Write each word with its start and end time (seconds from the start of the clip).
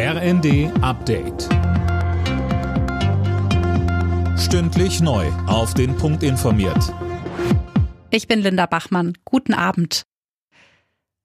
RND 0.00 0.70
Update. 0.80 1.48
Stündlich 4.38 5.00
neu. 5.00 5.26
Auf 5.48 5.74
den 5.74 5.96
Punkt 5.96 6.22
informiert. 6.22 6.94
Ich 8.10 8.28
bin 8.28 8.38
Linda 8.38 8.66
Bachmann. 8.66 9.18
Guten 9.24 9.54
Abend. 9.54 10.04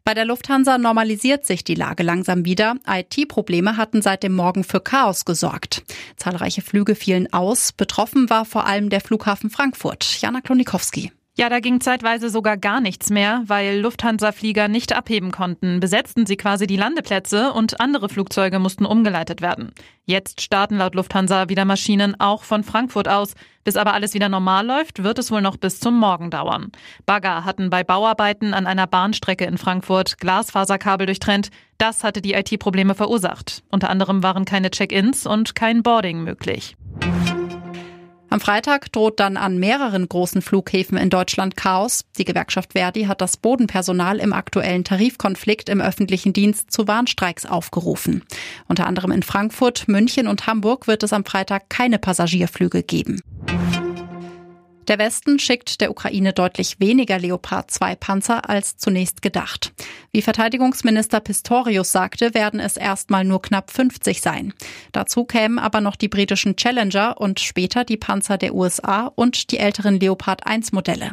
Bei 0.03 0.15
der 0.15 0.25
Lufthansa 0.25 0.79
normalisiert 0.79 1.45
sich 1.45 1.63
die 1.63 1.75
Lage 1.75 2.01
langsam 2.01 2.45
wieder. 2.45 2.77
IT-Probleme 2.87 3.77
hatten 3.77 4.01
seit 4.01 4.23
dem 4.23 4.33
Morgen 4.33 4.63
für 4.63 4.81
Chaos 4.81 5.23
gesorgt. 5.23 5.83
Zahlreiche 6.17 6.63
Flüge 6.63 6.95
fielen 6.95 7.31
aus. 7.31 7.73
Betroffen 7.73 8.31
war 8.31 8.43
vor 8.43 8.65
allem 8.65 8.89
der 8.89 9.01
Flughafen 9.01 9.51
Frankfurt. 9.51 10.19
Jana 10.19 10.41
Klonikowski. 10.41 11.11
Ja, 11.35 11.49
da 11.49 11.59
ging 11.59 11.81
zeitweise 11.81 12.29
sogar 12.29 12.57
gar 12.57 12.79
nichts 12.79 13.09
mehr, 13.09 13.41
weil 13.47 13.79
Lufthansa-Flieger 13.79 14.67
nicht 14.67 14.95
abheben 14.95 15.31
konnten, 15.31 15.79
besetzten 15.79 16.27
sie 16.27 16.37
quasi 16.37 16.67
die 16.67 16.77
Landeplätze 16.77 17.53
und 17.53 17.79
andere 17.79 18.07
Flugzeuge 18.07 18.59
mussten 18.59 18.85
umgeleitet 18.85 19.41
werden. 19.41 19.71
Jetzt 20.05 20.41
starten 20.41 20.77
laut 20.77 20.93
Lufthansa 20.93 21.49
wieder 21.49 21.65
Maschinen 21.65 22.19
auch 22.19 22.43
von 22.43 22.63
Frankfurt 22.63 23.07
aus. 23.07 23.33
Bis 23.63 23.77
aber 23.77 23.95
alles 23.95 24.13
wieder 24.13 24.29
normal 24.29 24.67
läuft, 24.67 25.01
wird 25.01 25.17
es 25.17 25.31
wohl 25.31 25.41
noch 25.41 25.57
bis 25.57 25.79
zum 25.79 25.97
Morgen 25.97 26.29
dauern. 26.29 26.71
Bagger 27.07 27.45
hatten 27.45 27.71
bei 27.71 27.83
Bauarbeiten 27.83 28.53
an 28.53 28.67
einer 28.67 28.85
Bahnstrecke 28.85 29.45
in 29.45 29.57
Frankfurt 29.57 30.19
Glasfaserkabel 30.19 31.07
durchtrennt. 31.07 31.49
Das 31.79 32.03
hatte 32.03 32.21
die 32.21 32.33
IT-Probleme 32.33 32.93
verursacht. 32.93 33.63
Unter 33.71 33.89
anderem 33.89 34.21
waren 34.21 34.45
keine 34.45 34.69
Check-ins 34.69 35.25
und 35.25 35.55
kein 35.55 35.81
Boarding 35.81 36.23
möglich. 36.23 36.75
Am 38.33 38.39
Freitag 38.39 38.91
droht 38.91 39.19
dann 39.19 39.37
an 39.37 39.59
mehreren 39.59 40.09
großen 40.09 40.41
Flughäfen 40.41 40.97
in 40.97 41.11
Deutschland 41.11 41.55
Chaos. 41.55 42.03
Die 42.17 42.25
Gewerkschaft 42.25 42.73
Verdi 42.73 43.03
hat 43.03 43.21
das 43.21 43.37
Bodenpersonal 43.37 44.17
im 44.17 44.33
aktuellen 44.33 44.83
Tarifkonflikt 44.83 45.69
im 45.69 45.79
öffentlichen 45.79 46.33
Dienst 46.33 46.71
zu 46.71 46.87
Warnstreiks 46.87 47.45
aufgerufen. 47.45 48.23
Unter 48.67 48.87
anderem 48.87 49.11
in 49.11 49.21
Frankfurt, 49.21 49.87
München 49.87 50.25
und 50.25 50.47
Hamburg 50.47 50.87
wird 50.87 51.03
es 51.03 51.13
am 51.13 51.25
Freitag 51.25 51.69
keine 51.69 51.99
Passagierflüge 51.99 52.81
geben. 52.81 53.21
Der 54.87 54.99
Westen 54.99 55.39
schickt 55.39 55.79
der 55.79 55.91
Ukraine 55.91 56.33
deutlich 56.33 56.79
weniger 56.79 57.17
Leopard 57.17 57.71
2 57.71 57.95
Panzer 57.95 58.49
als 58.49 58.75
zunächst 58.77 59.21
gedacht. 59.21 59.71
Wie 60.11 60.21
Verteidigungsminister 60.21 61.21
Pistorius 61.21 61.91
sagte, 61.91 62.33
werden 62.33 62.59
es 62.59 62.75
erstmal 62.75 63.23
nur 63.23 63.41
knapp 63.41 63.71
50 63.71 64.19
sein. 64.19 64.53
Dazu 64.91 65.23
kämen 65.23 65.57
aber 65.57 65.79
noch 65.79 65.95
die 65.95 66.09
britischen 66.09 66.57
Challenger 66.57 67.19
und 67.19 67.39
später 67.39 67.85
die 67.85 67.95
Panzer 67.95 68.37
der 68.37 68.53
USA 68.53 69.11
und 69.15 69.51
die 69.51 69.57
älteren 69.57 69.99
Leopard 69.99 70.45
1 70.45 70.73
Modelle. 70.73 71.11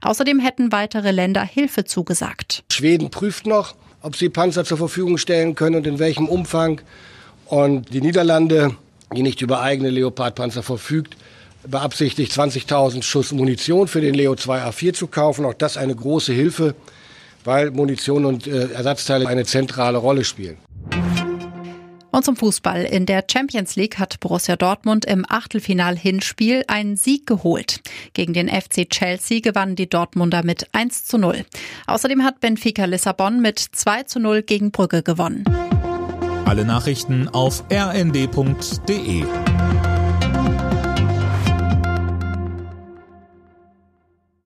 Außerdem 0.00 0.40
hätten 0.40 0.72
weitere 0.72 1.12
Länder 1.12 1.44
Hilfe 1.44 1.84
zugesagt. 1.84 2.64
Schweden 2.72 3.10
prüft 3.10 3.46
noch, 3.46 3.76
ob 4.00 4.16
sie 4.16 4.30
Panzer 4.30 4.64
zur 4.64 4.78
Verfügung 4.78 5.16
stellen 5.16 5.54
können 5.54 5.76
und 5.76 5.86
in 5.86 6.00
welchem 6.00 6.28
Umfang. 6.28 6.80
Und 7.46 7.94
die 7.94 8.00
Niederlande, 8.00 8.76
die 9.14 9.22
nicht 9.22 9.42
über 9.42 9.60
eigene 9.60 9.90
Leopard-Panzer 9.90 10.64
verfügt, 10.64 11.16
beabsichtigt, 11.66 12.32
20.000 12.32 13.02
Schuss 13.02 13.32
Munition 13.32 13.88
für 13.88 14.00
den 14.00 14.14
Leo 14.14 14.32
2A4 14.32 14.92
zu 14.94 15.06
kaufen. 15.06 15.44
Auch 15.44 15.54
das 15.54 15.76
eine 15.76 15.94
große 15.94 16.32
Hilfe, 16.32 16.74
weil 17.44 17.70
Munition 17.70 18.24
und 18.24 18.46
äh, 18.46 18.72
Ersatzteile 18.72 19.26
eine 19.28 19.44
zentrale 19.44 19.98
Rolle 19.98 20.24
spielen. 20.24 20.58
Und 22.12 22.26
zum 22.26 22.36
Fußball. 22.36 22.84
In 22.84 23.06
der 23.06 23.24
Champions 23.30 23.74
League 23.74 23.98
hat 23.98 24.20
Borussia 24.20 24.56
Dortmund 24.56 25.06
im 25.06 25.24
Achtelfinal-Hinspiel 25.26 26.62
einen 26.68 26.96
Sieg 26.96 27.26
geholt. 27.26 27.80
Gegen 28.12 28.34
den 28.34 28.48
FC 28.48 28.88
Chelsea 28.90 29.40
gewannen 29.40 29.76
die 29.76 29.88
Dortmunder 29.88 30.44
mit 30.44 30.66
1 30.72 31.06
zu 31.06 31.16
0. 31.16 31.46
Außerdem 31.86 32.22
hat 32.22 32.40
Benfica 32.40 32.84
Lissabon 32.84 33.40
mit 33.40 33.58
2 33.58 34.02
zu 34.02 34.20
0 34.20 34.42
gegen 34.42 34.72
Brügge 34.72 35.02
gewonnen. 35.02 35.44
Alle 36.44 36.66
Nachrichten 36.66 37.28
auf 37.28 37.64
rnd.de 37.72 39.24